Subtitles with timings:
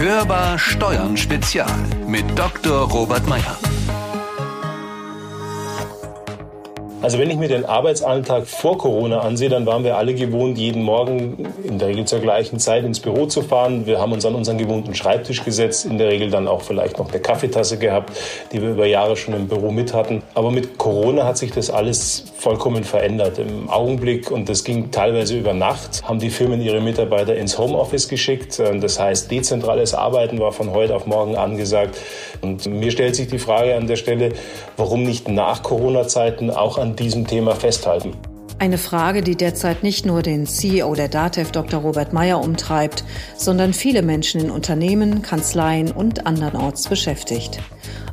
[0.00, 1.68] Hörbar Steuern Spezial
[2.06, 2.88] mit Dr.
[2.88, 3.69] Robert Meyer.
[7.02, 10.82] Also wenn ich mir den Arbeitsalltag vor Corona ansehe, dann waren wir alle gewohnt, jeden
[10.82, 13.86] Morgen in der Regel zur gleichen Zeit ins Büro zu fahren.
[13.86, 17.08] Wir haben uns an unseren gewohnten Schreibtisch gesetzt, in der Regel dann auch vielleicht noch
[17.08, 18.12] eine Kaffeetasse gehabt,
[18.52, 20.22] die wir über Jahre schon im Büro mit hatten.
[20.34, 23.38] Aber mit Corona hat sich das alles vollkommen verändert.
[23.38, 28.08] Im Augenblick, und das ging teilweise über Nacht, haben die Firmen ihre Mitarbeiter ins Homeoffice
[28.08, 28.58] geschickt.
[28.58, 31.96] Das heißt, dezentrales Arbeiten war von heute auf morgen angesagt.
[32.42, 34.32] Und mir stellt sich die Frage an der Stelle,
[34.76, 38.12] warum nicht nach Corona-Zeiten auch an diesem Thema festhalten.
[38.60, 41.80] Eine Frage, die derzeit nicht nur den CEO der DATEV Dr.
[41.80, 43.04] Robert Meyer umtreibt,
[43.34, 47.58] sondern viele Menschen in Unternehmen, Kanzleien und andernorts beschäftigt.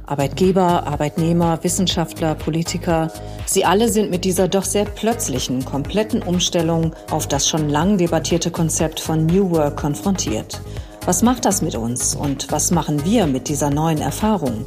[0.05, 3.12] Arbeitgeber, Arbeitnehmer, Wissenschaftler, Politiker,
[3.45, 8.50] sie alle sind mit dieser doch sehr plötzlichen, kompletten Umstellung auf das schon lang debattierte
[8.50, 10.62] Konzept von New Work konfrontiert.
[11.05, 14.64] Was macht das mit uns und was machen wir mit dieser neuen Erfahrung?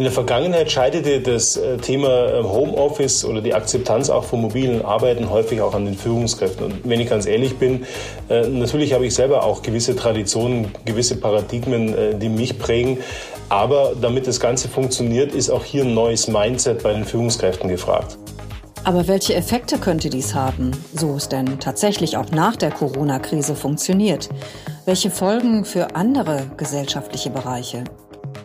[0.00, 4.82] In der Vergangenheit scheiterte das äh, Thema ähm, Homeoffice oder die Akzeptanz auch von mobilen
[4.82, 6.64] Arbeiten häufig auch an den Führungskräften.
[6.64, 7.84] Und wenn ich ganz ehrlich bin,
[8.30, 12.96] äh, natürlich habe ich selber auch gewisse Traditionen, gewisse Paradigmen, äh, die mich prägen.
[13.50, 18.16] Aber damit das Ganze funktioniert, ist auch hier ein neues Mindset bei den Führungskräften gefragt.
[18.84, 24.30] Aber welche Effekte könnte dies haben, so es denn tatsächlich auch nach der Corona-Krise funktioniert?
[24.86, 27.84] Welche Folgen für andere gesellschaftliche Bereiche?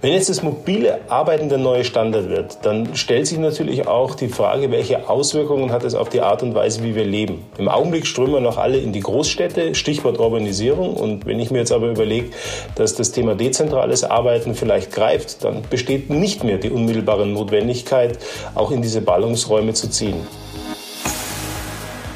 [0.02, 4.28] Wenn jetzt das mobile Arbeiten der neue Standard wird, dann stellt sich natürlich auch die
[4.28, 7.46] Frage, welche Auswirkungen hat es auf die Art und Weise, wie wir leben.
[7.58, 10.96] Im Augenblick strömen wir noch alle in die Großstädte, Stichwort Urbanisierung.
[10.96, 12.32] Und wenn ich mir jetzt aber überlege,
[12.76, 18.20] dass das Thema dezentrales Arbeiten vielleicht greift, dann besteht nicht mehr die unmittelbare Notwendigkeit,
[18.54, 20.16] auch in diese Ballungsräume zu ziehen.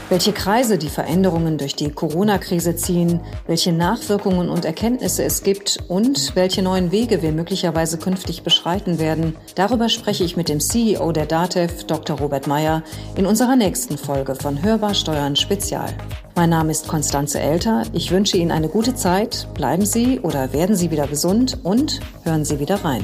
[0.09, 6.35] Welche Kreise die Veränderungen durch die Corona-Krise ziehen, welche Nachwirkungen und Erkenntnisse es gibt und
[6.35, 11.27] welche neuen Wege wir möglicherweise künftig beschreiten werden, darüber spreche ich mit dem CEO der
[11.27, 12.17] DATEV, Dr.
[12.17, 12.81] Robert Meyer,
[13.17, 15.93] in unserer nächsten Folge von Hörbar Steuern Spezial.
[16.35, 17.83] Mein Name ist Konstanze Elter.
[17.93, 19.47] Ich wünsche Ihnen eine gute Zeit.
[19.53, 23.03] Bleiben Sie oder werden Sie wieder gesund und hören Sie wieder rein.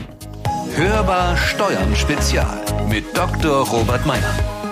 [0.75, 3.67] Hörbar Steuern Spezial mit Dr.
[3.67, 4.64] Robert Meyer.